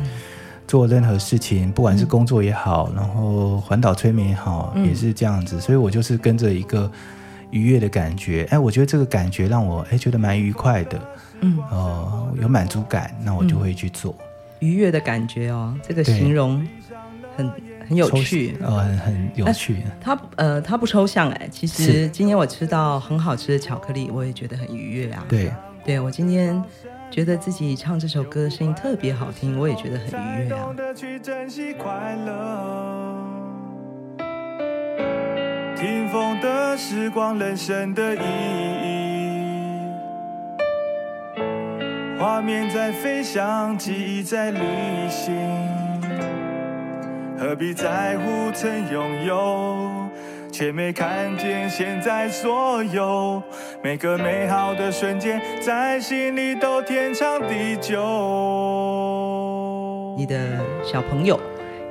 [0.66, 5.60] 做任何事情，不管是工作也好，然后环岛催眠也好，也是这样子。
[5.60, 6.90] 所以我就是跟着一个
[7.50, 10.98] 愉悦的感觉，哎，我觉得这个感觉让我哎觉得蛮愉快的，
[11.42, 14.14] 嗯，哦，有满足感，那我就会去做。
[14.60, 16.66] 愉悦的感觉哦，这个形容
[17.36, 17.50] 很。
[17.88, 19.82] 很有趣，呃，很很有趣。
[20.00, 21.48] 它呃，它不抽象哎。
[21.50, 25.24] 其实今天我吃到很好吃的巧克力，我也觉得很愉悦啊。
[25.28, 25.52] 对，
[25.84, 26.62] 对我今天
[27.10, 30.68] 觉得自己唱这首歌的声音特别好听，我也觉得很愉悦啊。
[35.76, 38.96] 听风的时光，人生的意义。
[42.18, 44.58] 画面在飞翔，记忆在旅
[45.10, 45.34] 行，
[47.38, 50.08] 何必在乎曾拥有，
[50.50, 53.42] 却没看见现在所有。
[53.82, 58.00] 每个美好的瞬间，在心里都天长地久。
[60.16, 61.38] 你的小朋友，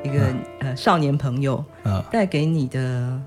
[0.03, 3.21] 一个、嗯、呃少年朋友，嗯，带给你的，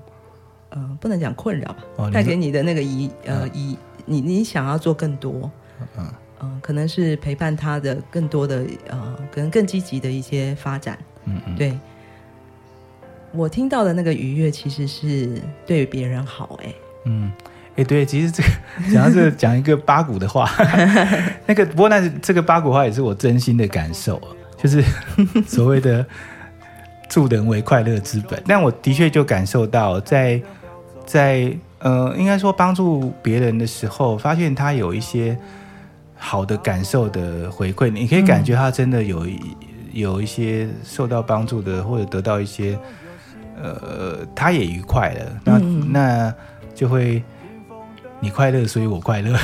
[0.71, 5.49] 呃，不能讲困扰吧，哦、带给你的那个遗呃遗、嗯，你你想要做更多，
[5.97, 6.05] 嗯。
[6.41, 10.97] 嗯、呃，可能是陪伴他的更多的呃，可能更积极的一些发展。
[11.25, 11.77] 嗯嗯，对。
[13.31, 16.67] 我听到的那个愉悦，其实是对别人好、欸。
[16.67, 16.73] 哎，
[17.05, 17.31] 嗯，
[17.75, 18.49] 哎，对，其实这个
[18.93, 20.49] 讲到这个，讲一个八股的话，
[21.45, 24.21] 那个不过那是这个八股话也是我真心的感受，
[24.57, 24.83] 就是
[25.47, 26.05] 所谓的
[27.09, 28.41] 助人为快乐之本。
[28.47, 30.37] 但我的确就感受到在，
[31.05, 35.37] 在在呃，应该说帮助别人的时候，发现他有一些。
[36.21, 39.39] 好的感受的回馈，你可以感觉他真的有、嗯、
[39.93, 42.77] 有一些受到帮助的，或者得到一些，
[43.61, 46.33] 呃，他也愉快了，那、嗯、那
[46.73, 47.21] 就会
[48.19, 49.37] 你快乐，所以我快乐，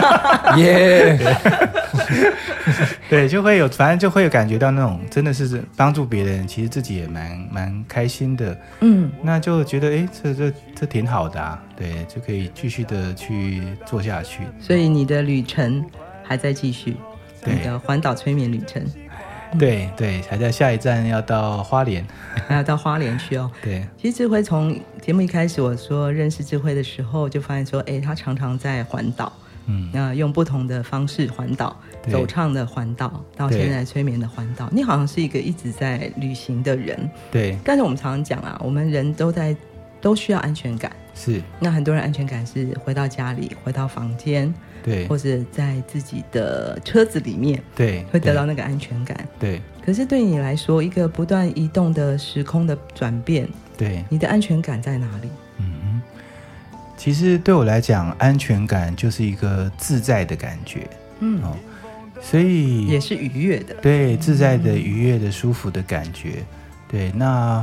[0.58, 1.18] 耶
[3.08, 15.84] 对，就会有，反正就会有感觉到那种真的是帮助别人，其实自己也蛮蛮开心的，嗯，那就觉得哎，这这这挺好的啊，对，就可以继续的去做下去，所以你的旅程。
[16.22, 16.96] 还在继续，
[17.44, 18.80] 你的环岛催眠旅程，
[19.58, 22.06] 对对，还在下一站要到花莲，
[22.46, 23.50] 还要到花莲去哦。
[23.62, 29.32] 对，其实智慧从节目一开始我说认识智慧的时候，就发现说，哎，他常常在环岛，
[29.66, 31.76] 嗯，那用不同的方式环岛，
[32.10, 37.58] 走唱的环岛，到现在催眠的环岛，你好像是一个一直在旅行的人，对。
[37.64, 39.54] 但是我们常常讲啊，我们人都在
[40.00, 40.90] 都需要安全感，
[41.22, 41.42] 是。
[41.58, 44.52] 那很多人安全感是回到家里，回到房间。
[44.82, 49.28] 对，或者在自己的车子里面，对，会得到那个安全感。
[49.38, 53.46] 对，可是对你来说，一个不断移动的时空的转变，
[53.76, 55.28] 对，你的安全感在哪里？
[55.58, 56.00] 嗯，
[56.96, 60.88] 其实对我来讲，安全感就是一个自在的感觉。
[61.18, 61.54] 嗯，哦，
[62.22, 66.42] 所以也是愉悦的，对，自在的、愉悦的、舒服的感觉。
[66.88, 67.62] 对，那。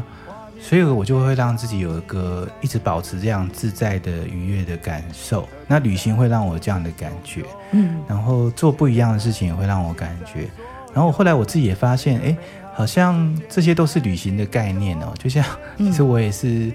[0.60, 5.48] 所以我就会让自己有一个一直保持这样自在的愉悦的感受。
[5.68, 10.48] 那旅行会让我有这样的感觉，嗯，然后做不一样的事情也会让我感觉。
[10.94, 12.38] 然后后来我自己也发现，哎，
[12.74, 15.14] 好像这些都是旅行的概念哦。
[15.18, 15.46] 就像
[15.78, 16.72] 其实我也是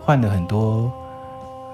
[0.00, 0.90] 换了很多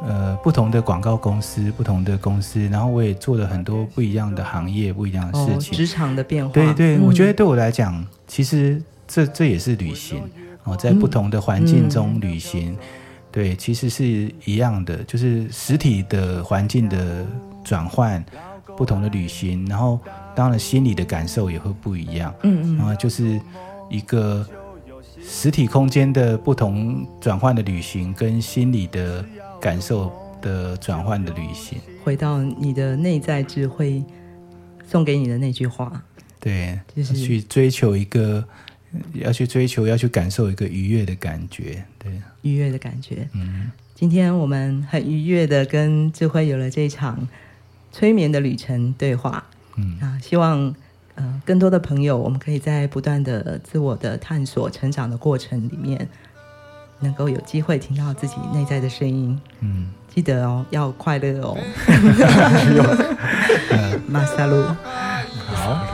[0.04, 5.72] 呃不同的广告公司、不同的公司，然后我也做了很多不一样的行业、不一样的事情。
[5.72, 10.20] 哦，职场的变化，对对，我觉得对我来讲，其实这这也是旅行。
[10.64, 12.74] 哦，在不同的环境中旅行，
[13.30, 17.26] 对，其实是一样的，就是实体的环境的
[17.62, 18.24] 转换，
[18.74, 20.00] 不同的旅行，然后
[20.34, 23.38] 当然心理的感受也会不一样，嗯嗯，然后就是
[23.90, 24.46] 一个
[25.22, 29.22] 实体空间的不同转换的旅行，跟心理的
[29.60, 30.10] 感受
[30.40, 34.02] 的转换的旅行，回到你的内在智慧
[34.88, 36.02] 送给你的那句话，
[36.40, 38.42] 对，就是去追求一个。
[39.14, 43.28] 要去追求，要去感受一个愉悦的感觉，对，愉悦的感觉。
[43.32, 47.28] 嗯，今天我们很愉悦的跟智慧有了这场
[47.92, 49.44] 催眠的旅程对话。
[49.76, 50.74] 嗯啊，希望
[51.16, 56.08] 呃更多的朋友，我们可以在不断的自我的探索、成长的过程里面，
[57.00, 59.40] 能够有机会听到自己内在的声音。
[59.60, 61.58] 嗯，记得哦，要快乐哦。
[64.06, 64.62] 马萨路，
[65.46, 65.93] 好。